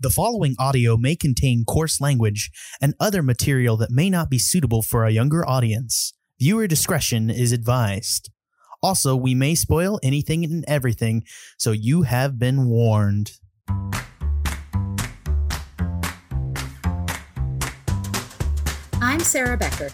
[0.00, 4.80] The following audio may contain coarse language and other material that may not be suitable
[4.80, 6.12] for a younger audience.
[6.38, 8.30] Viewer discretion is advised.
[8.80, 11.24] Also, we may spoil anything and everything,
[11.56, 13.32] so you have been warned.
[19.02, 19.90] I'm Sarah Becker.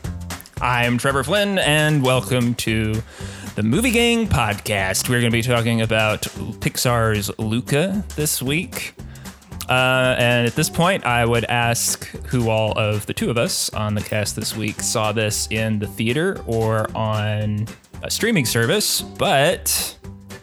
[0.60, 3.02] I'm Trevor Flynn, and welcome to
[3.54, 5.08] the Movie Gang podcast.
[5.08, 6.24] We're going to be talking about
[6.60, 8.92] Pixar's Luca this week.
[9.68, 13.70] Uh, and at this point, I would ask who all of the two of us
[13.70, 17.66] on the cast this week saw this in the theater or on
[18.02, 19.96] a streaming service, but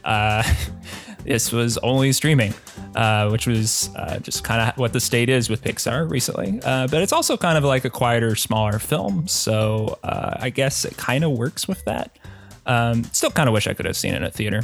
[0.04, 0.44] uh,
[1.23, 2.54] this was only streaming,
[2.96, 6.60] uh, which was uh, just kind of what the state is with Pixar recently.
[6.63, 10.84] Uh, but it's also kind of like a quieter, smaller film, so uh, I guess
[10.84, 12.18] it kind of works with that.
[12.66, 14.63] Um, still kind of wish I could have seen it at theater.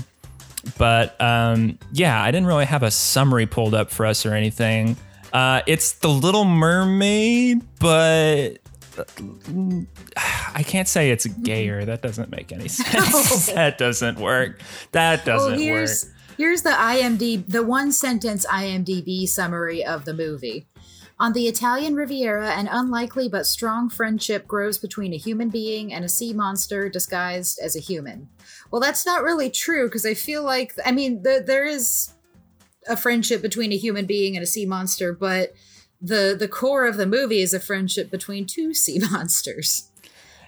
[0.77, 4.97] But um, yeah, I didn't really have a summary pulled up for us or anything.
[5.33, 8.57] Uh, it's The Little Mermaid, but
[10.15, 11.85] I can't say it's gayer.
[11.85, 13.47] That doesn't make any sense.
[13.53, 14.61] that doesn't work.
[14.91, 16.13] That doesn't well, here's, work.
[16.37, 20.65] Here's the IMDb, the one sentence IMDb summary of the movie.
[21.19, 26.05] On the Italian Riviera, an unlikely but strong friendship grows between a human being and
[26.05, 28.29] a sea monster disguised as a human.
[28.69, 32.13] Well, that's not really true because I feel like, I mean, the, there is
[32.87, 35.53] a friendship between a human being and a sea monster, but
[35.99, 39.89] the the core of the movie is a friendship between two sea monsters.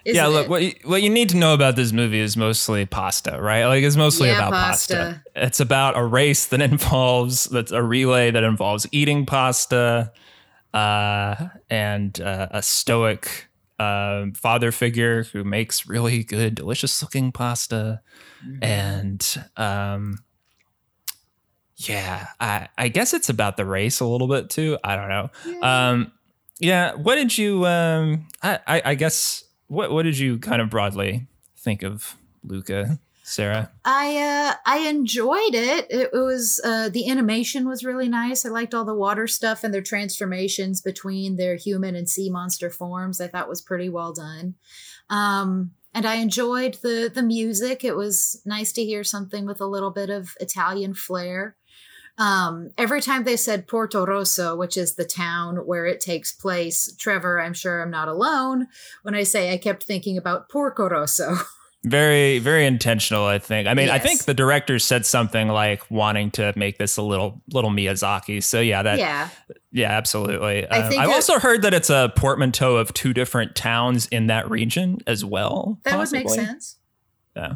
[0.06, 0.50] yeah, look, it?
[0.50, 3.66] what you, what you need to know about this movie is mostly pasta, right?
[3.66, 4.96] Like it's mostly Yeah, about pasta.
[4.96, 5.24] pasta.
[5.36, 10.12] It's about a race that involves that's a relay that involves eating pasta,
[10.74, 13.48] uh, and uh, a stoic
[13.80, 18.02] um, father figure who makes really good, delicious looking pasta,
[18.62, 20.20] and um,
[21.78, 24.78] yeah, I I guess it's about the race a little bit too.
[24.84, 25.30] I don't know.
[25.62, 26.12] Um,
[26.60, 27.66] yeah, what did you?
[27.66, 33.00] Um, I, I I guess what what did you kind of broadly think of Luca,
[33.30, 33.72] Sarah?
[33.86, 35.88] I uh I enjoyed it.
[35.90, 38.46] It, was uh the animation was really nice.
[38.46, 42.72] I liked all the water stuff and their transformations between their human and sea monster
[42.72, 43.22] forms.
[43.22, 44.56] I thought was pretty well done.
[45.10, 47.84] Um and I enjoyed the the music.
[47.84, 51.56] It was nice to hear something with a little bit of Italian flair.
[52.18, 56.94] Um, every time they said Porto Rosso, which is the town where it takes place,
[57.00, 58.68] Trevor, I'm sure I'm not alone
[59.04, 61.38] when I say I kept thinking about Porco Rosso.
[61.86, 63.26] Very very intentional.
[63.26, 63.68] I think.
[63.68, 67.42] I mean, I think the director said something like wanting to make this a little
[67.54, 68.44] little Miyazaki.
[68.44, 69.30] So yeah, that yeah,
[69.72, 69.92] yeah.
[69.92, 70.68] absolutely.
[70.68, 74.28] I Um, think I've also heard that it's a portmanteau of two different towns in
[74.28, 75.80] that region as well.
[75.86, 76.78] That would make sense.
[77.36, 77.54] Yeah.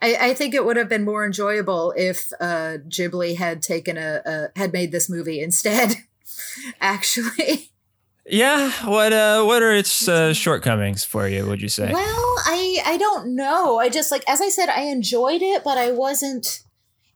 [0.00, 4.22] I, I think it would have been more enjoyable if uh, Ghibli had taken a,
[4.24, 5.96] a had made this movie instead.
[6.80, 7.70] Actually,
[8.28, 8.70] Yeah.
[8.84, 11.46] What uh what are its uh, shortcomings for you?
[11.46, 11.92] Would you say?
[11.92, 13.78] well, I I don't know.
[13.78, 16.60] I just like as I said, I enjoyed it, but I wasn't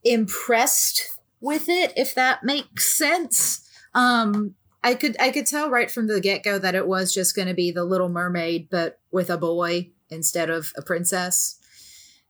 [0.04, 1.08] impressed
[1.40, 1.92] with it.
[1.96, 3.68] If that makes sense.
[3.94, 4.54] Um,
[4.84, 7.48] I could I could tell right from the get go that it was just going
[7.48, 11.56] to be the Little Mermaid, but with a boy instead of a princess.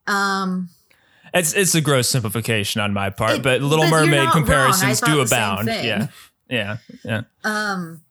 [0.07, 0.71] Um,
[1.35, 4.43] It's it's a gross simplification on my part, It- but Little but Mermaid not wrong.
[4.45, 5.69] I comparisons do abound.
[5.69, 6.07] Yeah,
[6.49, 7.23] yeah, yeah.
[7.45, 8.03] Um,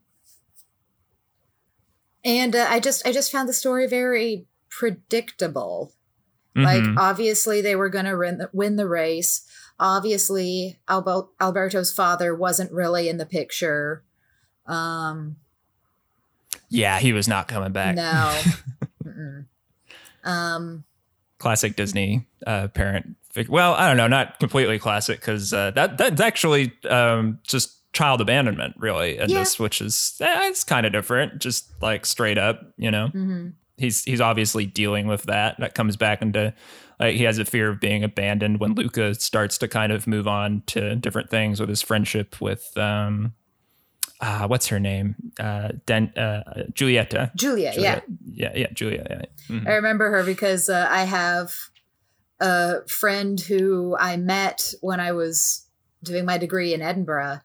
[2.30, 5.94] and uh, I just I just found the story very predictable.
[6.56, 6.98] Like Mhm.
[6.98, 9.42] obviously they were going to win the, race.
[9.80, 14.04] Obviously Albo- Alberto's father wasn't really in the picture.
[14.66, 15.38] Um,
[16.70, 17.96] yeah, he was not coming back.
[17.96, 18.40] no.
[20.24, 20.84] Um,
[21.38, 23.16] classic Disney uh, parent.
[23.48, 28.22] Well, I don't know, not completely classic because uh, that that's actually um, just child
[28.22, 29.40] abandonment, really, in Yeah.
[29.40, 33.10] this, which is eh, it's kind of different, just like straight up, you know.
[33.14, 33.54] mhm.
[33.78, 35.56] He's he's obviously dealing with that.
[35.60, 36.54] That comes back into
[37.00, 40.28] like he has a fear of being abandoned when Luca starts to kind of move
[40.28, 43.32] on to different things with his friendship with um,
[44.20, 47.34] uh, what's her name, uh, Den- uh, Julieta.
[47.36, 48.02] Julia, yeah.
[48.26, 49.08] Yeah, yeah, Julia.
[49.10, 49.56] Yeah.
[49.58, 49.66] Mhm.
[49.68, 51.54] I remember her because uh, I have
[52.42, 55.66] a friend who I met when I was
[56.04, 57.40] doing my degree in Edinburgh.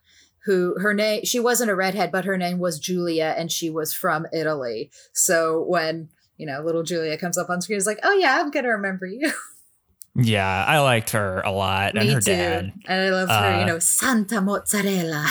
[0.45, 1.23] Who her name?
[1.25, 4.91] She wasn't a redhead, but her name was Julia, and she was from Italy.
[5.13, 8.51] So when you know little Julia comes up on screen, it's like, oh yeah, I'm
[8.51, 9.31] gonna remember you.
[10.17, 12.31] Yeah, I liked her a lot, and Me her too.
[12.31, 12.71] dad.
[12.87, 13.55] And I loved her.
[13.57, 15.27] You Uh, know, Santa Mozzarella.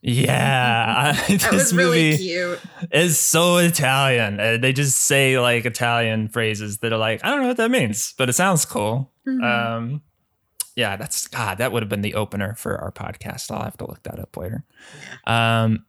[0.00, 2.60] Yeah, That this was really movie cute.
[2.90, 4.40] is so Italian.
[4.40, 7.70] Uh, they just say like Italian phrases that are like I don't know what that
[7.70, 9.12] means, but it sounds cool.
[9.28, 9.42] Mhm.
[9.44, 10.02] Um,
[10.76, 11.58] yeah, that's God.
[11.58, 13.50] That would have been the opener for our podcast.
[13.50, 14.64] I'll have to look that up later.
[15.26, 15.84] Um,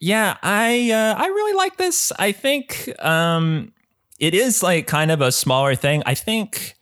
[0.00, 2.12] yeah, I uh, I really like this.
[2.18, 3.72] I think um,
[4.18, 6.02] it is like kind of a smaller thing.
[6.04, 6.74] I think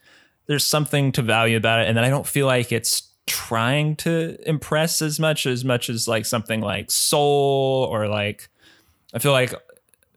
[0.47, 4.37] there's something to value about it, and then I don't feel like it's trying to
[4.49, 8.49] impress as much as much as like something like Soul or like
[9.15, 9.55] I feel like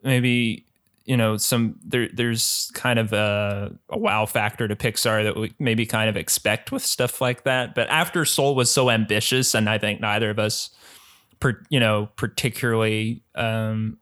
[0.04, 0.65] maybe
[1.06, 5.54] you know some there there's kind of a, a wow factor to Pixar that we
[5.60, 7.76] maybe kind of expect with stuff like that.
[7.76, 10.72] But after Soul was so ambitious, and I think neither of us,
[11.40, 13.98] per, you know, particularly um,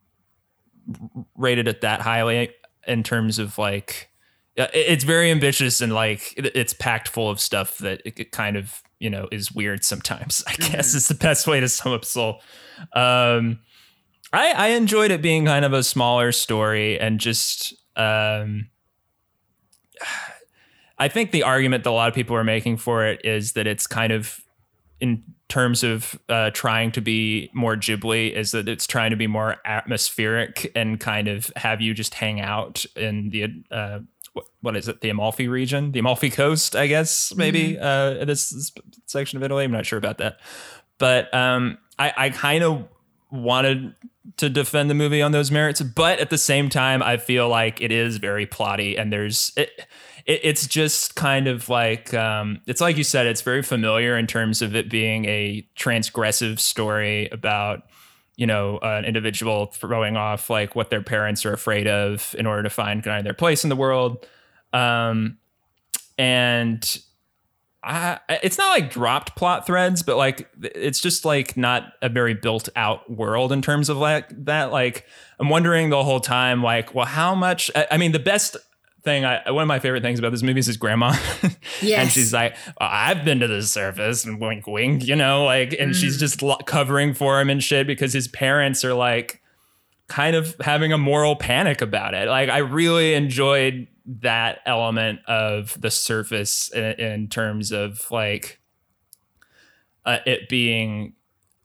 [1.35, 2.51] rated it that highly
[2.87, 4.09] in terms of like
[4.55, 9.09] it's very ambitious and like it's packed full of stuff that it kind of you
[9.09, 10.43] know is weird sometimes.
[10.47, 10.97] I guess mm-hmm.
[10.97, 12.41] is the best way to sum up Soul.
[12.93, 13.59] Um,
[14.33, 18.69] I, I enjoyed it being kind of a smaller story and just um,
[20.97, 23.67] I think the argument that a lot of people are making for it is that
[23.67, 24.41] it's kind of
[24.99, 29.27] in terms of uh, trying to be more Ghibli is that it's trying to be
[29.27, 33.99] more atmospheric and kind of have you just hang out in the uh,
[34.61, 38.21] what is it the Amalfi region, the Amalfi Coast, I guess maybe mm-hmm.
[38.21, 38.71] uh, this, this,
[39.05, 39.63] section of Italy.
[39.63, 40.39] I'm not sure about that,
[40.97, 42.87] but um, I, I kind of
[43.33, 43.95] wanted
[44.37, 47.81] to defend the movie on those merits, but at the same time, I feel like
[47.81, 49.69] it is very plotty, and there's it.
[50.25, 54.27] it it's just kind of like um, it's like you said, it's very familiar in
[54.27, 57.83] terms of it being a transgressive story about
[58.37, 62.63] you know an individual throwing off like what their parents are afraid of in order
[62.63, 64.25] to find kind of their place in the world,
[64.71, 65.37] um,
[66.17, 66.99] and
[67.83, 72.33] I, it's not like dropped plot threads, but like it's just like not a very
[72.33, 74.71] built out world in terms of like that.
[74.71, 75.05] Like
[75.39, 77.69] I'm wondering the whole time, like, well, how much?
[77.75, 78.55] I, mean, the best
[79.03, 81.15] thing, I, one of my favorite things about this movie is his grandma.
[81.81, 81.99] Yes.
[81.99, 85.75] and she's like, well, I've been to the surface and wink, wink, you know, like,
[85.77, 85.95] and mm.
[85.95, 89.41] she's just covering for him and shit because his parents are like
[90.07, 92.27] kind of having a moral panic about it.
[92.27, 98.59] Like, I really enjoyed that element of the surface in, in terms of like
[100.05, 101.13] uh, it being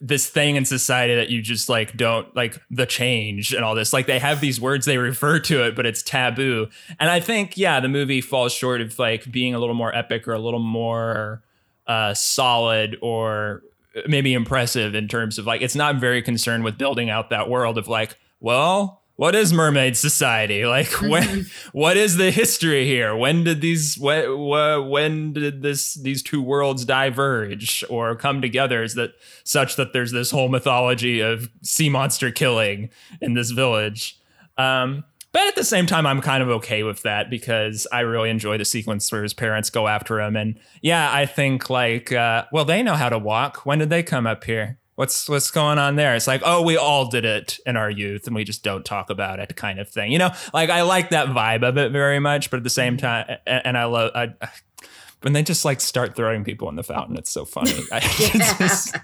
[0.01, 3.93] this thing in society that you just like don't like the change and all this
[3.93, 6.69] like they have these words they refer to it but it's taboo
[7.01, 10.29] and i think yeah the movie falls short of like being a little more epic
[10.29, 11.43] or a little more
[11.89, 13.63] uh solid or
[14.07, 17.77] maybe impressive in terms of like it's not very concerned with building out that world
[17.77, 20.65] of like well what is mermaid society?
[20.69, 21.79] Like when mm-hmm.
[21.79, 23.17] what is the history here?
[23.17, 24.39] When did these when,
[24.89, 30.13] when did this these two worlds diverge or come together is that such that there's
[30.13, 32.91] this whole mythology of sea monster killing
[33.21, 34.21] in this village.
[34.57, 38.31] Um, but at the same time i'm kind of okay with that because i really
[38.31, 40.37] enjoy the sequence where his parents go after him.
[40.37, 43.67] And yeah i think like uh, well they know how to walk.
[43.67, 46.17] When did they come up here what's what's going on there?
[46.17, 49.11] It's like, oh, we all did it in our youth and we just don't talk
[49.11, 50.11] about it kind of thing.
[50.11, 52.97] You know, like I like that vibe of it very much, but at the same
[52.97, 53.07] mm-hmm.
[53.07, 54.35] time and I love I,
[55.21, 57.79] when they just like start throwing people in the fountain, it's so funny.
[57.93, 58.01] I,
[58.59, 58.97] just,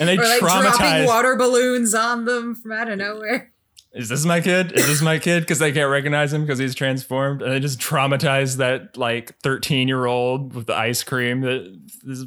[0.00, 3.52] and they or like traumatize dropping water balloons on them from out of nowhere
[3.98, 4.70] is this my kid?
[4.72, 5.40] Is this my kid?
[5.40, 9.88] Because they can't recognize him because he's transformed, and they just traumatize that like thirteen
[9.88, 11.40] year old with the ice cream.
[11.40, 12.24] That this,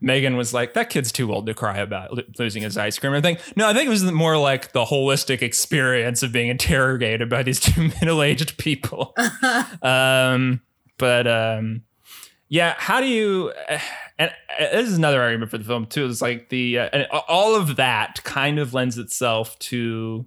[0.00, 3.12] Megan was like, that kid's too old to cry about losing his ice cream.
[3.12, 7.28] I think no, I think it was more like the holistic experience of being interrogated
[7.28, 9.16] by these two middle aged people.
[9.82, 10.60] um,
[10.96, 11.82] but um,
[12.48, 13.52] yeah, how do you?
[14.16, 14.30] And
[14.70, 16.06] this is another argument for the film too.
[16.06, 20.24] It's like the uh, and all of that kind of lends itself to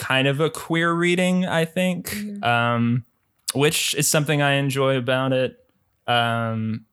[0.00, 2.42] kind of a queer reading, I think, mm-hmm.
[2.42, 3.04] um,
[3.52, 5.58] which is something I enjoy about it.
[6.06, 6.86] Um,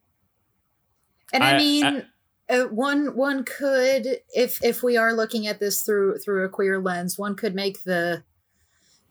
[1.33, 2.05] and I, I mean,
[2.49, 6.49] I, uh, one one could, if if we are looking at this through through a
[6.49, 8.23] queer lens, one could make the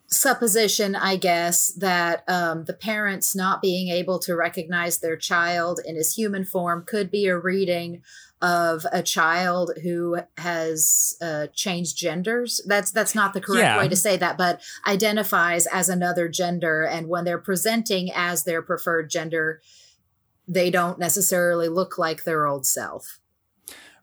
[0.09, 5.97] supposition, I guess, that um, the parents not being able to recognize their child in
[5.97, 8.03] his human form could be a reading
[8.43, 12.61] of a child who has uh, changed genders.
[12.67, 13.79] That's that's not the correct yeah.
[13.79, 18.63] way to say that, but identifies as another gender, and when they're presenting as their
[18.63, 19.61] preferred gender,
[20.47, 23.19] they don't necessarily look like their old self.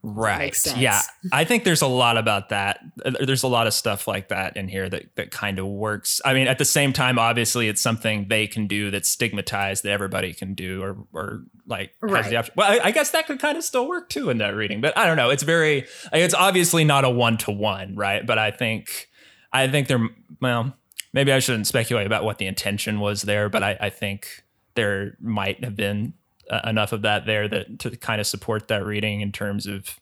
[0.06, 0.58] Right.
[0.76, 1.00] Yeah.
[1.32, 2.82] I think there's a lot about that.
[3.22, 6.20] There's a lot of stuff like that in here that, that kind of works.
[6.26, 9.92] I mean, at the same time, obviously, it's something they can do that's stigmatized that
[9.92, 12.22] everybody can do or, or like right.
[12.22, 12.54] has the option.
[12.58, 14.98] Well, I, I, guess that could kind of still work too in that reading, but
[14.98, 15.30] I don't know.
[15.30, 18.28] It's very, it's obviously not a one to one, right?
[18.28, 19.08] But I think,
[19.54, 20.06] I think there,
[20.42, 20.76] well,
[21.14, 24.44] maybe I shouldn't speculate about what the intention was there, but I, I think
[24.76, 26.14] there might have been
[26.50, 30.00] uh, enough of that there that to kind of support that reading in terms of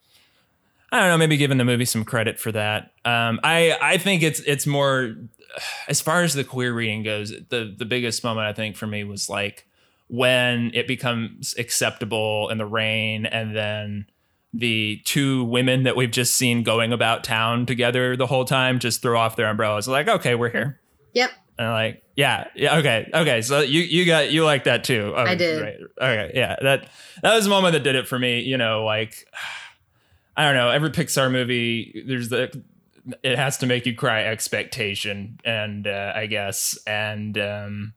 [0.92, 2.92] I don't know, maybe giving the movie some credit for that.
[3.06, 5.16] Um, I I think it's it's more
[5.88, 7.32] as far as the queer reading goes.
[7.50, 9.68] The the biggest moment I think for me was like
[10.08, 14.06] when it becomes acceptable in the rain, and then
[14.54, 19.02] the two women that we've just seen going about town together the whole time just
[19.02, 19.88] throw off their umbrellas.
[19.88, 20.82] Like, okay, we're here.
[21.14, 21.32] Yep.
[21.58, 23.42] And I'm like, yeah, yeah, okay, okay.
[23.42, 25.14] So you you got you like that too?
[25.16, 25.62] Okay, I did.
[25.62, 25.78] Right.
[26.02, 26.56] Okay, yeah.
[26.62, 26.88] That
[27.22, 28.42] that was the moment that did it for me.
[28.42, 29.28] You know, like
[30.38, 30.70] I don't know.
[30.70, 32.64] Every Pixar movie, there's the
[33.24, 37.94] it has to make you cry expectation, and uh, I guess, and um,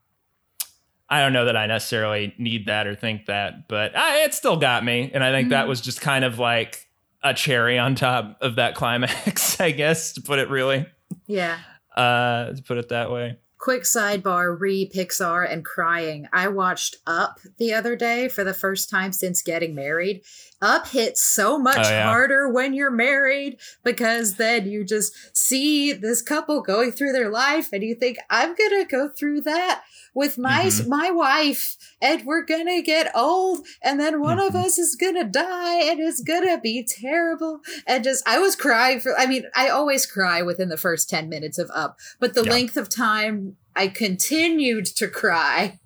[1.09, 4.57] I don't know that I necessarily need that or think that, but uh, it still
[4.57, 6.89] got me, and I think that was just kind of like
[7.23, 10.87] a cherry on top of that climax, I guess, to put it really,
[11.27, 11.59] Yeah.
[11.97, 13.39] uh, to put it that way.
[13.65, 16.29] Quick sidebar re Pixar and crying.
[16.35, 20.21] I watched Up the other day for the first time since getting married.
[20.65, 22.05] Up hits so much Oh, yeah.
[22.05, 27.69] harder when you're married because then you just see this couple going through their life
[27.73, 29.83] and you think, I'm going to go through that
[30.15, 30.87] with my Mhm.
[30.89, 34.65] my wife and we're going to get old and then one of Mhm.
[34.65, 38.55] us is going to die and it's going to be terrible and just I was
[38.57, 42.35] crying for I mean I always cry within the first 10 minutes of Up but
[42.35, 42.53] the Yeah.
[42.53, 45.81] length of time I continued to cry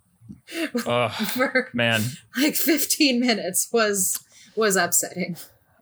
[0.86, 2.02] Oh for man,
[2.36, 4.18] like 15 minutes was
[4.58, 5.36] was upsetting.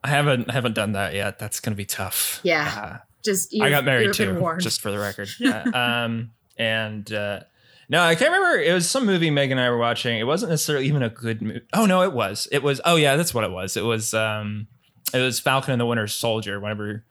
[0.05, 1.39] I haven't haven't done that yet.
[1.39, 2.41] That's gonna be tough.
[2.43, 3.01] Yeah.
[3.01, 5.29] Uh, Just I got married too, just for the record.
[5.45, 7.41] Uh, um, and uh,
[7.89, 8.61] no, I can't remember.
[8.61, 10.19] It was some movie Megan and I were watching.
[10.19, 11.63] It wasn't necessarily even a good movie.
[11.73, 12.47] Oh no, it was.
[12.53, 12.81] It was.
[12.85, 13.77] Oh yeah, that's what it was.
[13.77, 14.15] It was.
[14.15, 14.69] Um,
[15.13, 16.61] it was Falcon and the Winter Soldier.
[16.61, 17.05] Whenever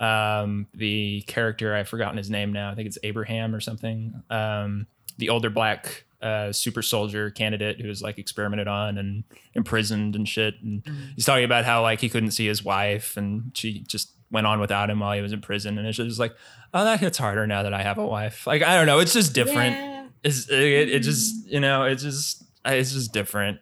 [0.00, 2.70] um, the character I've forgotten his name now.
[2.70, 4.22] I think it's Abraham or something.
[4.30, 4.86] Um,
[5.18, 10.26] the older black uh, super soldier candidate who was like experimented on and imprisoned and
[10.26, 10.54] shit.
[10.62, 10.82] And
[11.14, 14.58] he's talking about how like he couldn't see his wife and she just went on
[14.58, 15.76] without him while he was in prison.
[15.76, 16.34] And it's just like,
[16.72, 18.46] oh, that hits harder now that I have a wife.
[18.46, 19.76] Like I don't know, it's just different.
[19.76, 20.06] Yeah.
[20.22, 23.60] It's it, it just you know it's just it's just different.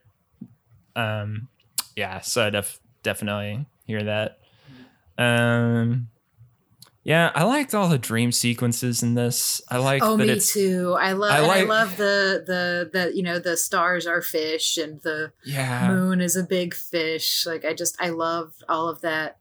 [0.95, 1.49] Um,
[1.97, 2.21] yeah.
[2.21, 4.39] So I def- definitely hear that.
[5.19, 6.09] Um.
[7.05, 9.61] Yeah, I liked all the dream sequences in this.
[9.69, 10.97] I like Oh, that me it's too.
[10.99, 11.33] I love.
[11.33, 15.01] I and I like- love the the the you know the stars are fish and
[15.03, 15.89] the yeah.
[15.89, 17.45] moon is a big fish.
[17.45, 19.39] Like I just I love all of that.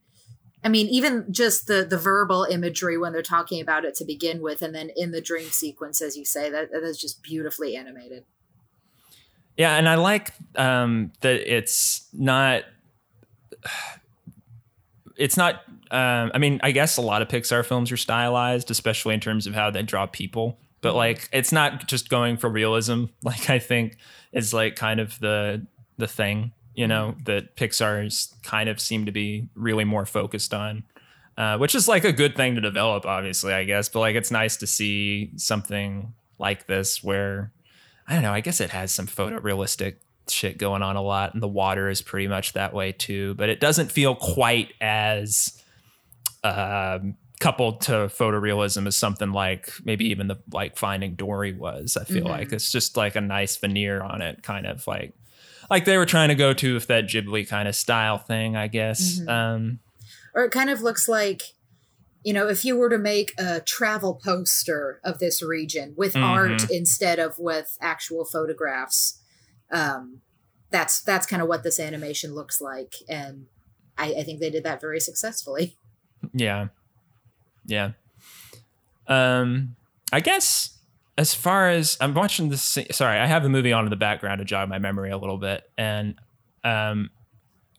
[0.63, 4.41] I mean, even just the the verbal imagery when they're talking about it to begin
[4.41, 7.75] with, and then in the dream sequence, as you say, that that is just beautifully
[7.75, 8.25] animated.
[9.56, 12.63] Yeah, and I like um, that it's not.
[15.18, 15.62] It's not.
[15.91, 19.45] Um, I mean, I guess a lot of Pixar films are stylized, especially in terms
[19.45, 20.57] of how they draw people.
[20.79, 23.05] But like, it's not just going for realism.
[23.24, 23.98] Like, I think
[24.31, 25.65] is like kind of the
[25.98, 30.83] the thing, you know, that Pixar's kind of seem to be really more focused on.
[31.38, 33.89] Uh, which is like a good thing to develop, obviously, I guess.
[33.89, 37.51] But like, it's nice to see something like this where
[38.07, 38.33] I don't know.
[38.33, 39.95] I guess it has some photorealistic
[40.27, 43.36] shit going on a lot, and the water is pretty much that way too.
[43.36, 45.61] But it doesn't feel quite as
[46.43, 51.98] um, coupled to photorealism is something like maybe even the like Finding Dory was.
[51.98, 52.29] I feel Mhm.
[52.29, 55.13] like it's just like a nice veneer on it, kind of like
[55.69, 58.67] like they were trying to go to with that Ghibli kind of style thing, I
[58.67, 59.19] guess.
[59.19, 59.29] Mhm.
[59.29, 59.79] Um,
[60.36, 61.41] or it kind of looks like
[62.24, 66.24] you know if you were to make a travel poster of this region with Mhm.
[66.24, 69.19] art instead of with actual photographs
[69.71, 70.21] um
[70.69, 73.48] that's that's kind of what this animation looks like and
[73.98, 75.75] I, I think they did that very successfully
[76.33, 76.67] Yeah.
[77.65, 77.91] Yeah.
[79.07, 79.75] Um
[80.13, 80.77] I guess
[81.17, 84.39] as far as I'm watching this sorry, I have the movie on in the background
[84.39, 86.15] to jog my memory a little bit and
[86.63, 87.09] um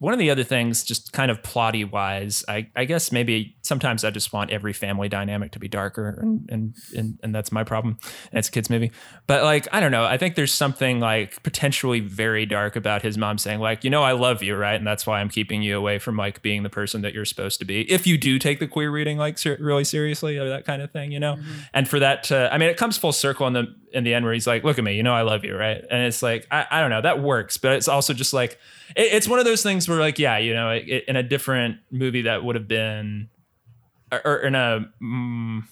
[0.03, 4.03] one of the other things, just kind of plotty wise, I, I guess maybe sometimes
[4.03, 6.53] I just want every family dynamic to be darker, and mm.
[6.53, 7.97] and and, and that's my problem.
[8.29, 8.91] And it's a kids movie,
[9.27, 10.03] but like I don't know.
[10.03, 14.03] I think there's something like potentially very dark about his mom saying like, you know,
[14.03, 16.69] I love you, right, and that's why I'm keeping you away from like being the
[16.69, 17.89] person that you're supposed to be.
[17.89, 20.91] If you do take the queer reading like ser- really seriously or that kind of
[20.91, 21.51] thing, you know, mm-hmm.
[21.73, 24.25] and for that to, I mean, it comes full circle in the in the end
[24.25, 26.45] where he's like, look at me, you know, I love you, right, and it's like
[26.51, 28.59] I, I don't know, that works, but it's also just like
[28.97, 32.23] it, it's one of those things like yeah you know it, in a different movie
[32.23, 33.29] that would have been
[34.11, 35.63] or, or in a mm,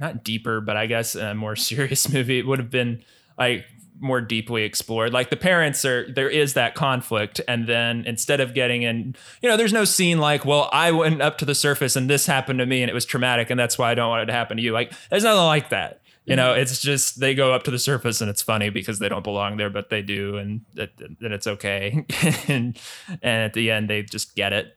[0.00, 3.02] not deeper but i guess a more serious movie it would have been
[3.38, 3.64] like
[4.02, 5.12] more deeply explored.
[5.12, 9.48] Like the parents are there is that conflict and then instead of getting in you
[9.48, 12.58] know there's no scene like well i went up to the surface and this happened
[12.58, 14.56] to me and it was traumatic and that's why i don't want it to happen
[14.56, 14.72] to you.
[14.72, 18.20] Like there's nothing like that You know, it's just they go up to the surface
[18.20, 21.46] and it's funny because they don't belong there, but they do, and that and it's
[21.48, 22.04] okay.
[22.48, 22.78] and
[23.22, 24.76] and at the end, they just get it,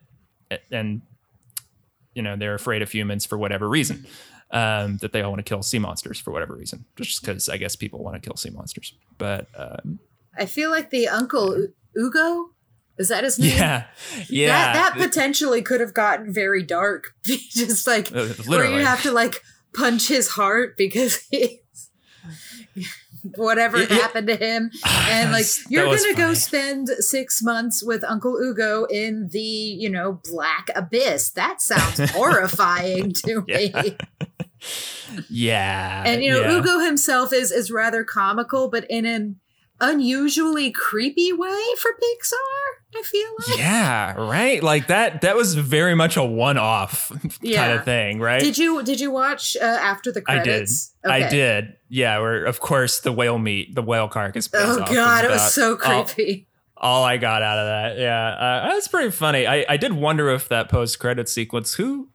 [0.72, 1.02] and
[2.14, 4.06] you know they're afraid of humans for whatever reason.
[4.50, 7.56] Um, that they all want to kill sea monsters for whatever reason, just because I
[7.56, 8.94] guess people want to kill sea monsters.
[9.18, 9.98] But um,
[10.38, 12.50] I feel like the uncle Ugo
[12.98, 13.50] is that his name?
[13.56, 13.84] yeah,
[14.28, 17.14] yeah, That that potentially could have gotten very dark.
[17.24, 19.42] Just like Uh, where you have to like
[19.76, 21.58] punch his heart because he's
[23.36, 23.96] whatever Yeah, yeah.
[23.96, 24.70] happened to him.
[25.08, 30.20] And like you're gonna go spend six months with Uncle Ugo in the, you know,
[30.24, 31.30] black abyss.
[31.30, 33.72] That sounds horrifying to me.
[33.72, 35.20] Yeah.
[35.30, 36.58] yeah, And you know, yeah.
[36.58, 39.36] Ugo himself is is rather comical, but in an
[39.80, 43.58] unusually creepy way for Pixar, I feel like.
[43.58, 44.62] Yeah, right.
[44.62, 45.22] Like that.
[45.22, 47.12] That was very much a one-off
[47.42, 47.66] yeah.
[47.66, 48.40] kind of thing, right?
[48.40, 50.44] Did you did you watch uh, after the I did.
[50.44, 50.94] credits?
[51.04, 51.76] I did.
[51.88, 52.18] Yeah.
[52.18, 54.48] Where of course the whale meat, the whale carcass.
[54.54, 56.48] Oh off god, it was so creepy.
[56.78, 57.98] All, I got out of that.
[57.98, 59.46] Yeah, uh, that's pretty funny.
[59.46, 62.10] I, I did wonder if that post-credit sequence, who,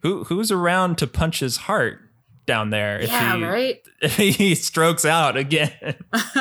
[0.00, 2.00] who, who's around to punch his heart
[2.46, 3.82] down there if yeah, he right.
[4.02, 5.96] if he strokes out again.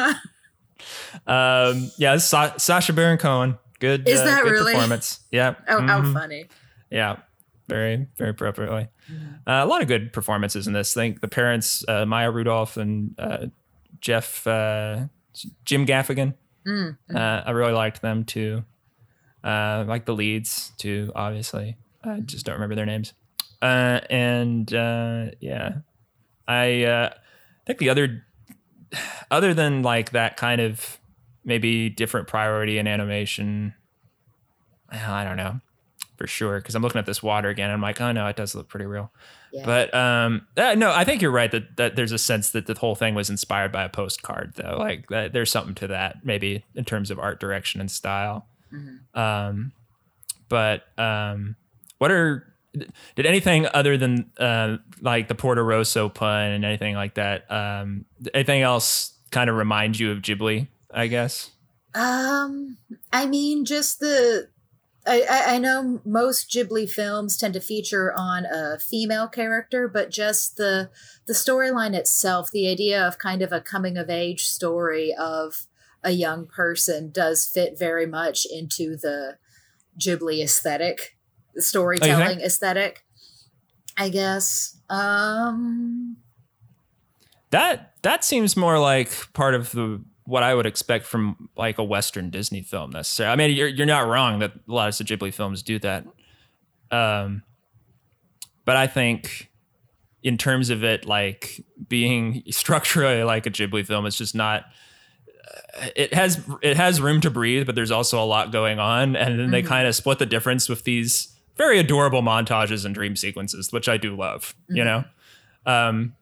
[1.27, 3.57] um, yeah, Sa- Sacha Baron Cohen.
[3.79, 4.07] Good.
[4.07, 4.73] Is uh, that good really?
[4.73, 5.19] performance?
[5.31, 5.55] Yeah.
[5.67, 6.13] Oh, how Mhm.
[6.13, 6.45] funny.
[6.89, 7.17] Yeah,
[7.67, 8.87] very, very appropriately.
[9.11, 9.49] Mm-hmm.
[9.49, 10.95] Uh, a lot of good performances in this.
[10.95, 13.47] I think the parents, uh, Maya Rudolph and uh,
[13.99, 15.05] Jeff, uh,
[15.65, 16.33] Jim Gaffigan.
[16.65, 16.97] Mm.
[17.13, 18.63] Uh, I really liked them too.
[19.43, 21.77] Uh, like the leads too, obviously.
[22.03, 23.13] I just don't remember their names.
[23.61, 25.79] Uh, and uh, yeah,
[26.47, 27.09] I uh,
[27.65, 28.23] think the other,
[29.31, 30.99] other than like that kind of
[31.47, 33.73] maybe different priority in animation,
[34.91, 35.61] I don't know
[36.17, 37.65] for sure because I'm looking at this water again.
[37.65, 39.11] And I'm like, oh no, it does look pretty real.
[39.53, 39.65] Yeah.
[39.65, 42.73] But um, uh, no, I think you're right that that there's a sense that the
[42.73, 44.75] whole thing was inspired by a postcard, though.
[44.77, 48.47] Like that, there's something to that, maybe in terms of art direction and style.
[48.73, 49.17] Mhm.
[49.17, 49.71] Um,
[50.49, 51.55] but um,
[51.99, 52.53] what are
[53.15, 57.49] did anything other than uh, like the Porto Rosso pun and anything like that?
[57.51, 60.67] Um, anything else kind of remind you of Ghibli?
[60.91, 61.51] I guess.
[61.93, 62.77] Um,
[63.11, 64.49] I mean, just the.
[65.05, 70.11] I, I, I know most Ghibli films tend to feature on a female character, but
[70.11, 70.89] just the
[71.25, 75.65] the storyline itself, the idea of kind of a coming of age story of
[76.03, 79.37] a young person does fit very much into the
[79.99, 81.17] Ghibli aesthetic,
[81.55, 83.03] the storytelling aesthetic.
[83.97, 84.77] I guess.
[84.89, 86.17] Um
[87.49, 91.83] That that seems more like part of the what I would expect from like a
[91.83, 92.91] Western Disney film.
[92.91, 95.79] Necessarily, I mean, you're you're not wrong that a lot of the Ghibli films do
[95.79, 96.05] that.
[96.91, 97.43] Um,
[98.65, 99.49] but I think
[100.23, 104.65] in terms of it like being structurally like a Ghibli film, it's just not.
[105.81, 109.15] uh, It has it has room to breathe, but there's also a lot going on,
[109.15, 109.67] and then they Mhm.
[109.67, 113.97] kind of split the difference with these very adorable montages and dream sequences, which I
[113.97, 114.53] do love.
[114.69, 114.85] You Mhm.
[114.85, 115.03] know,
[115.71, 116.13] um,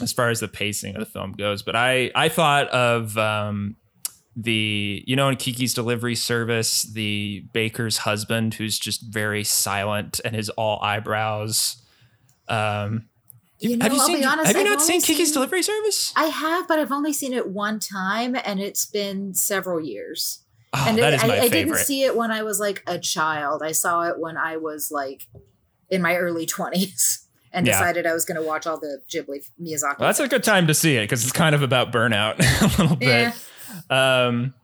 [0.00, 1.62] as far as the pacing of the film goes.
[1.62, 3.76] But I I thought of um,
[4.36, 10.36] the you know in Kiki's Delivery Service the baker's husband who's just very silent and
[10.36, 11.82] is all eyebrows.
[12.48, 13.08] Um,
[13.58, 14.20] you know, have you I'll seen?
[14.20, 16.12] be honest, have you I've not seen Kiki's seen- Delivery Service?
[16.16, 20.44] I have, but I've only seen it one time and it's been several years.
[20.72, 22.84] Oh, and that it, is my I, I didn't see it when I was like
[22.86, 23.62] a child.
[23.62, 25.26] I saw it when I was like
[25.90, 27.72] in my early 20s and Yeah.
[27.72, 29.98] decided I was going to watch all the Ghibli Miyazaki.
[29.98, 32.80] well, that's a good time to see it because it's kind of about burnout a
[32.82, 33.32] little bit.
[33.90, 34.24] Yeah.
[34.26, 34.54] Um,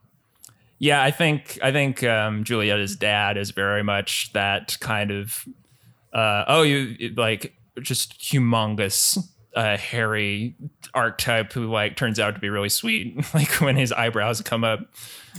[0.78, 5.44] yeah, I think I think um, Julietta's dad is very much that kind of
[6.12, 9.16] uh, oh you like just humongous
[9.56, 10.56] uh, hairy
[10.94, 14.80] archetype who like turns out to be really sweet like when his eyebrows come up.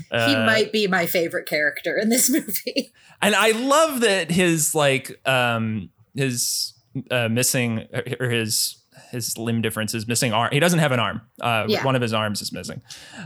[0.09, 2.91] he Uh, might be my favorite character in this movie.
[3.21, 6.73] and I love that his like um his
[7.11, 7.85] uh, missing
[8.19, 8.77] or his
[9.11, 10.49] his limb difference is missing arm.
[10.51, 11.21] He doesn't have an arm.
[11.41, 11.83] Uh, Yeah.
[11.83, 12.81] One of his arms is missing.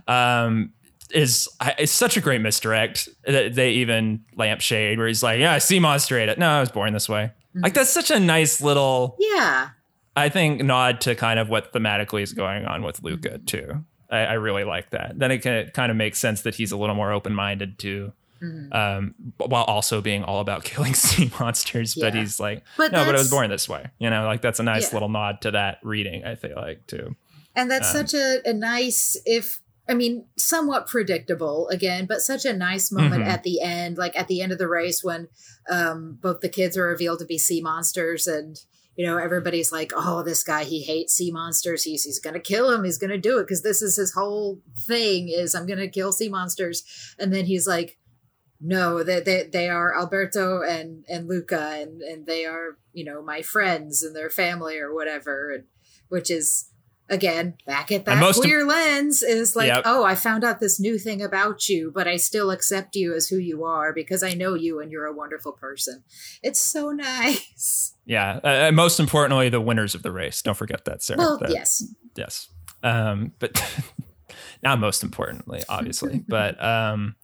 [0.08, 0.74] Um,
[1.12, 5.58] is is such a great misdirect that they even lampshade where he's like, yeah, I
[5.60, 6.38] sea monster ate it.
[6.38, 7.32] No, I was born this way.
[7.56, 9.70] Like that's such a nice little, yeah.
[10.16, 13.84] I think, nod to kind of what thematically is going on with Luca too.
[14.12, 15.18] I, I really like that.
[15.18, 17.80] Then it, can, it kind of makes sense that he's a little more open minded
[17.80, 18.74] to Mhm.
[18.74, 21.96] um, while also being all about killing sea monsters.
[21.96, 23.88] But he's like, But no, but I was born this way.
[24.00, 24.96] You know, like that's a nice Yeah.
[24.96, 26.24] little nod to that reading.
[26.26, 27.16] I feel like too.
[27.56, 32.46] And that's Um, such a, a nice, if I mean, somewhat predictable again, but such
[32.46, 33.28] a nice moment Mhm.
[33.28, 35.28] at the end, like at the end of the race when
[35.70, 38.58] um, both the kids are revealed to be sea monsters and
[38.96, 41.84] you know, everybody's like, oh, this guy, he hates sea monsters.
[41.86, 42.84] He's, he's going to kill him.
[42.84, 45.88] He's going to do it because this is his whole thing is I'm going to
[45.88, 46.84] kill sea monsters.
[47.18, 47.98] And then he's like,
[48.62, 53.22] no, they, they, they are Alberto and, and Luca and, and they are, you know,
[53.22, 55.52] my friends and their family or whatever.
[55.52, 55.64] And,
[56.10, 56.70] which is,
[57.08, 59.84] again, back at that queer lens is like, Yep.
[59.86, 63.30] oh, I found out this new thing about you, but I still accept you as
[63.30, 66.04] who you are because I know you and you're a wonderful person.
[66.44, 67.94] It's so nice.
[68.06, 68.40] Yeah.
[68.44, 70.42] Uh, and most importantly, the winners of the race.
[70.42, 71.20] Don't forget that, Sarah.
[71.20, 71.84] Well, That- yes.
[72.16, 72.50] Yes.
[72.84, 73.62] Um, but
[74.64, 76.24] not most importantly, obviously.
[76.28, 77.16] but um,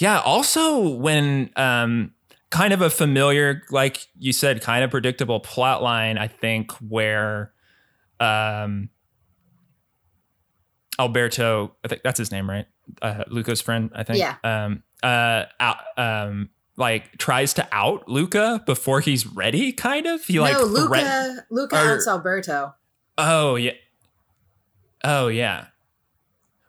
[0.00, 2.12] yeah, also when um,
[2.50, 7.52] kind of a familiar, like you said, kind of predictable plot line, I think, where
[8.18, 8.88] um,
[10.98, 12.66] Alberto, I think that's his name, right?
[13.02, 14.18] Uh, Luca's friend, I think.
[14.18, 14.36] Yeah.
[14.42, 20.24] Um, uh, out, um, like tries to out Luca before he's ready, kind of.
[20.24, 22.74] He like no, Luca, threat- Luca or- outs Alberto.
[23.18, 23.72] Oh yeah.
[25.04, 25.66] Oh yeah.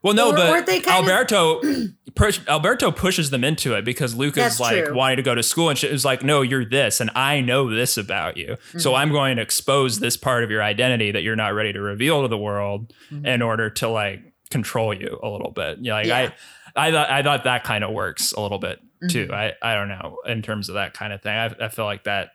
[0.03, 1.61] Well, no, Or- but or Alberto
[2.15, 4.95] push, Alberto pushes them into it because Luca's like true.
[4.95, 7.69] wanting to go to school and shit is like, no, you're this, and I know
[7.69, 8.97] this about you, so Mhm.
[8.97, 12.23] I'm going to expose this part of your identity that you're not ready to reveal
[12.23, 13.27] to the world Mhm.
[13.27, 15.77] in order to like control you a little bit.
[15.81, 16.31] Yeah, like Yeah.
[16.75, 19.27] I, I thought I thought that kind of works a little bit too.
[19.27, 19.33] Mhm.
[19.33, 21.31] I I don't know in terms of that kind of thing.
[21.37, 22.31] I I feel like that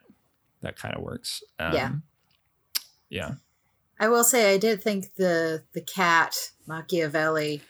[0.62, 1.42] that kind of works.
[1.58, 1.90] Um, Yeah.
[3.10, 3.30] Yeah.
[3.98, 6.34] I will say I did think the the cat
[6.66, 7.62] Machiavelli.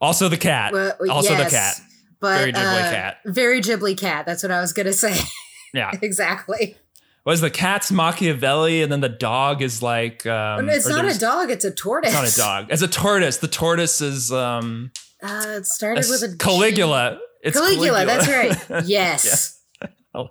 [0.00, 0.72] Also the cat.
[0.72, 1.80] wa- also the cat.
[2.20, 3.16] but Very Ghibli uh, cat.
[3.24, 4.26] Very Ghibli cat.
[4.26, 5.16] That's what I was gonna say.
[5.74, 5.90] Yeah.
[6.02, 6.76] exactly.
[7.24, 11.50] Was the cat's Machiavelli and then the dog is like um it's not a dog.
[11.50, 12.12] It's a tortoise.
[12.12, 12.70] It's not a dog.
[12.72, 13.38] It's a tortoise.
[13.38, 14.90] The tortoise is um
[15.22, 17.18] Uh, it started with a Caligula.
[17.42, 18.04] It's Caligula.
[18.04, 18.84] That's right.
[18.86, 19.58] Yes.
[20.14, 20.28] Oh.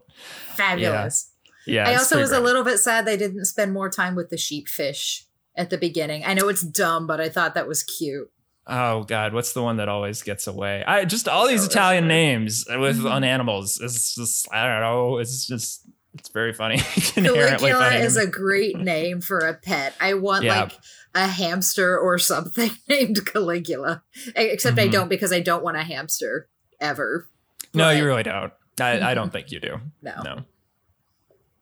[0.56, 1.32] Fabulous.
[1.66, 1.90] yeah.
[1.90, 5.24] I also was a little bit sad they didn't spend more time with the sheepfish
[5.56, 6.24] at the beginning.
[6.26, 8.32] I know it's dumb, but I thought that was cute.
[8.68, 10.84] Oh god, what's the one that always gets away?
[10.86, 12.10] I just all these Oh, Italian right.
[12.10, 13.12] names with Mhm.
[13.12, 13.80] on animals.
[13.82, 15.18] It's just I don't know.
[15.18, 16.78] It's just it's very funny.
[17.16, 19.96] Caligula funny is a great name for a pet.
[20.00, 20.62] I want Yeah.
[20.64, 20.74] like
[21.16, 24.04] a hamster or something named Caligula.
[24.36, 24.92] Except I Mhm.
[24.92, 26.48] don't because I don't want a hamster
[26.80, 27.28] ever.
[27.74, 28.54] no, But- you really don't.
[28.80, 29.80] I, I don't think you do.
[30.02, 30.22] No.
[30.24, 30.46] No.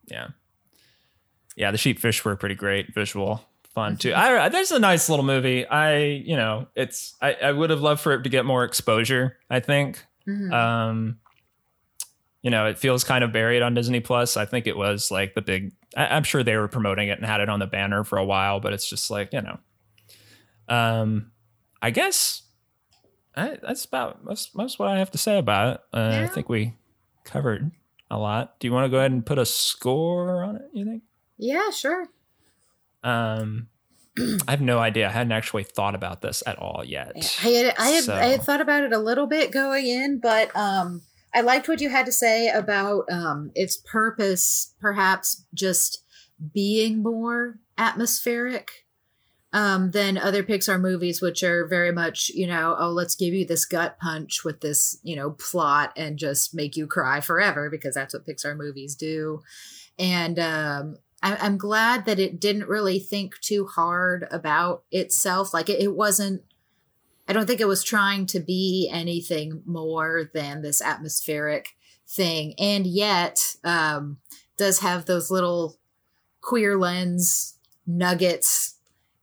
[0.08, 0.28] Yeah.
[1.56, 3.46] Yeah, the sheepfish were pretty great visual
[3.80, 4.12] fun too.
[4.12, 4.42] Mm-hmm.
[4.42, 5.66] I there's a nice little movie.
[5.66, 9.38] I, you know, it's I, I would have loved for it to get more exposure,
[9.50, 10.06] I think.
[10.28, 10.52] Mhm.
[10.54, 11.20] Um
[12.42, 14.38] you know, it feels kind of buried on Disney Plus.
[14.38, 17.26] I think it was like the big I, I'm sure they were promoting it and
[17.26, 19.60] had it on the banner for a while, but it's just like, you know.
[20.68, 21.32] Um
[21.82, 22.44] I guess
[23.36, 25.82] I, that's about most most what I have to say about it.
[25.94, 26.74] Uh, I think we
[27.24, 27.72] covered
[28.12, 28.60] a lot.
[28.60, 30.70] Do you want to go ahead and put a score on it?
[30.74, 31.04] You think?
[31.38, 32.08] yeah, sure.
[33.04, 33.68] Um,
[34.48, 35.08] I have no idea.
[35.08, 37.14] I hadn't actually thought about this at all yet.
[37.44, 40.20] I had I had, So- I had thought about it a little bit going in,
[40.20, 41.02] but um,
[41.34, 46.04] I liked what you had to say about um, its purpose, perhaps just
[46.54, 48.86] being more atmospheric
[49.52, 53.46] um, than other Pixar movies, which are very much you know, oh, let's give you
[53.46, 57.96] this gut punch with this you know plot and just make you cry forever because
[57.96, 59.42] that's what Pixar movies do,
[59.98, 65.54] and um, I'm glad that it didn't really think too hard about itself.
[65.54, 66.44] Like it, wasn't.
[67.28, 71.76] I don't think it was trying to be anything more than this atmospheric
[72.08, 74.18] thing, and yet um,
[74.58, 75.78] does have those little
[76.42, 78.76] queer lens nuggets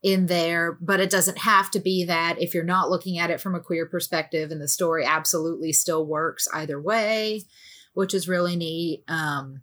[0.03, 0.77] in there.
[0.81, 3.61] But it doesn't have to be that if you're not looking at it from a
[3.61, 7.43] queer perspective, and the story absolutely still works either way,
[7.95, 9.03] which is really neat.
[9.09, 9.63] Um,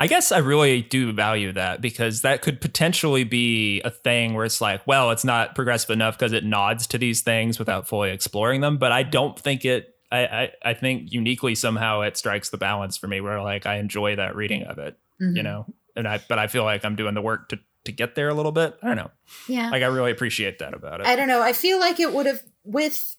[0.00, 4.44] I guess I really do value that because that could potentially be a thing where
[4.44, 8.10] it's like, well, it's not progressive enough because it nods to these things without fully
[8.10, 8.78] exploring them.
[8.78, 9.94] But I don't think it.
[10.10, 13.78] I, I I think uniquely somehow it strikes the balance for me where like I
[13.78, 15.44] enjoy that reading of it, you mhm.
[15.44, 15.66] know.
[15.96, 18.34] And I but I feel like I'm doing the work to to get there a
[18.34, 18.78] little bit.
[18.82, 19.10] I don't know.
[19.48, 19.70] yeah.
[19.70, 21.06] Like I really appreciate that about it.
[21.06, 21.42] I don't know.
[21.42, 23.16] I feel like it would have with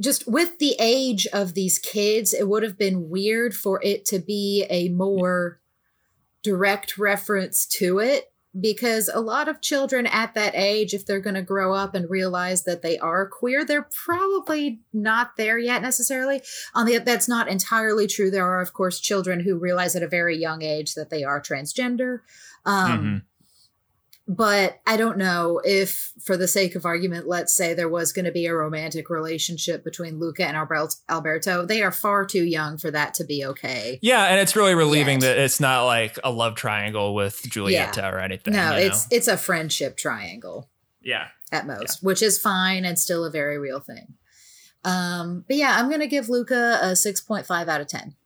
[0.00, 4.18] just with the age of these kids, it would have been weird for it to
[4.18, 5.60] be a more
[6.42, 11.34] direct reference to it because a lot of children at that age if they're going
[11.34, 16.40] to grow up and realize that they are queer they're probably not there yet necessarily.
[16.74, 18.30] On the that's not entirely true.
[18.30, 21.40] There are of course children who realize at a very young age that they are
[21.40, 22.20] transgender.
[22.64, 23.22] Um Mhm.
[24.28, 28.24] But I don't know if, for the sake of argument, let's say there was going
[28.24, 31.64] to be a romantic relationship between Luca and Alberto.
[31.64, 34.00] They are far too young for that to be okay.
[34.02, 35.36] Yeah, and it's really relieving Yet.
[35.36, 38.10] that it's not like a love triangle with Julieta yeah.
[38.10, 38.54] or anything.
[38.54, 39.16] No, it's know?
[39.16, 40.68] it's a friendship triangle.
[41.00, 42.06] Yeah, at most, yeah.
[42.06, 44.14] which is fine and still a very real thing.
[44.84, 48.16] Um, but yeah, I'm gonna give Luca a six point five out of ten.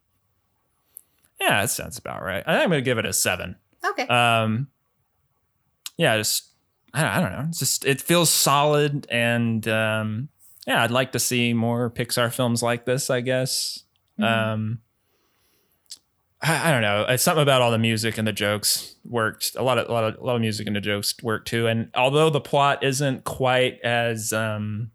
[1.39, 2.43] Yeah, that sounds about right.
[2.47, 3.57] I think I'm gonna give it a seven.
[3.85, 4.07] Okay.
[4.07, 4.69] Um,
[6.01, 6.49] yeah, just
[6.95, 7.45] I don't know.
[7.51, 10.31] It's just it feels solid, and um,
[10.67, 13.11] yeah, I'd like to see more Pixar films like this.
[13.11, 13.85] I guess.
[14.19, 14.25] Mm-hmm.
[14.25, 14.79] Um,
[16.41, 17.05] I, I, don't know.
[17.07, 19.55] It's something about all the music and the jokes worked.
[19.57, 21.67] A lot of a lot of a lot of music and the jokes worked too.
[21.67, 24.91] And although the plot isn't quite as um,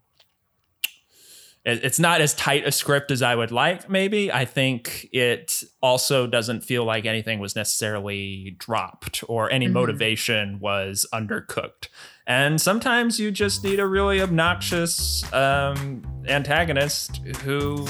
[1.66, 4.30] it's not as tight a script as I would like, maybe.
[4.30, 9.74] I think it also doesn't feel like anything was necessarily dropped or any mm-hmm.
[9.74, 11.88] motivation was undercooked.
[12.24, 17.84] And sometimes you just need a really obnoxious um, antagonist who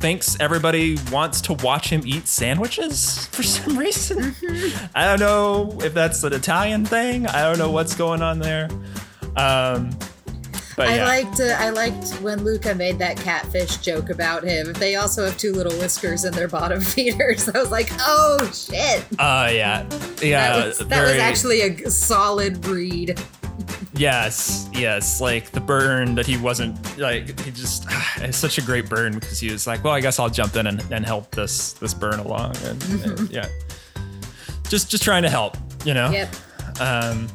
[0.00, 4.18] thinks everybody wants to watch him eat sandwiches for some reason.
[4.18, 4.86] Mm-hmm.
[4.94, 7.26] I don't know if that's an Italian thing.
[7.26, 8.68] I don't know what's going on there.
[9.36, 9.90] Um,
[10.78, 14.72] but, I liked uh, I liked when Luca made that catfish joke about him.
[14.74, 17.48] They also have two little whiskers in their bottom feeders.
[17.48, 19.04] I was like, oh shit.
[19.18, 19.86] Oh uh, yeah,
[20.22, 20.52] yeah.
[20.52, 21.12] That, was, that very...
[21.12, 23.20] was actually a solid read.
[23.94, 25.20] Yes, yes.
[25.20, 27.86] Like the burn that he wasn't like he just
[28.18, 30.68] it's such a great burn because he was like, well, I guess I'll jump in
[30.68, 33.10] and, and help this this burn along and, mm-hmm.
[33.10, 33.48] and yeah,
[34.68, 36.10] just just trying to help, you know.
[36.10, 36.34] Yep.
[36.80, 37.26] Um,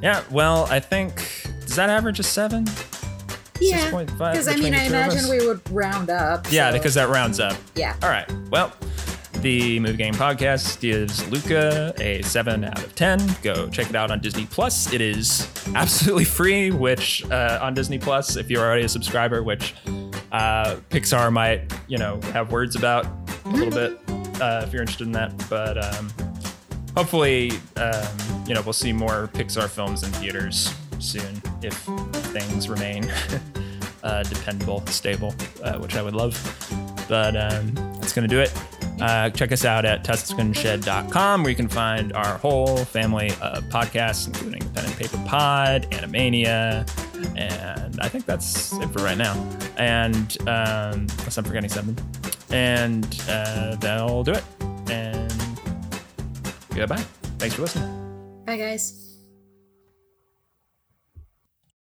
[0.00, 0.22] yeah.
[0.30, 1.37] Well, I think
[1.68, 2.66] does that average a seven?
[3.60, 6.46] Yeah, because I mean, I imagine we would round up.
[6.50, 6.78] Yeah, so.
[6.78, 7.58] because that rounds up.
[7.74, 7.94] Yeah.
[8.02, 8.26] All right.
[8.50, 8.72] Well,
[9.42, 13.36] the Movie Game Podcast gives Luca a 7 out of 10.
[13.42, 14.94] Go check it out on Disney Plus.
[14.94, 19.74] It is absolutely free, which uh, on Disney Plus, if you're already a subscriber, which
[20.32, 23.06] uh, Pixar might, you know, have words about
[23.44, 24.00] a little bit
[24.40, 25.34] uh, if you're interested in that.
[25.50, 26.10] But um,
[26.96, 31.74] hopefully, um, you know, we'll see more Pixar films in theaters soon if
[32.32, 33.10] things remain
[34.02, 36.34] uh, dependable, stable, uh, which I would love.
[37.08, 38.52] But um, that's going to do it.
[39.00, 44.26] Uh, check us out at tuscanshed.com where you can find our whole family of podcasts,
[44.26, 46.88] including Pen and Paper Pod, Animania,
[47.36, 49.34] and I think that's it for right now.
[49.76, 51.96] And um, unless I'm forgetting something.
[52.50, 54.44] And uh, that'll do it.
[54.90, 55.32] And
[56.74, 57.04] goodbye.
[57.38, 58.42] Thanks for listening.
[58.46, 59.07] Bye, guys.